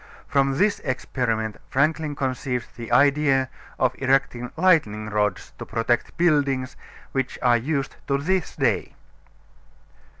From 0.27 0.57
this 0.57 0.79
experiment 0.79 1.57
Franklin 1.69 2.15
conceived 2.15 2.75
the 2.75 2.91
idea 2.91 3.51
of 3.77 3.93
erecting 3.99 4.51
lightning 4.57 5.11
rods 5.11 5.53
to 5.59 5.65
protect 5.67 6.17
buildings, 6.17 6.75
which 7.11 7.37
are 7.43 7.57
used 7.57 7.95
to 8.07 8.17
this 8.17 8.55
day. 8.55 8.95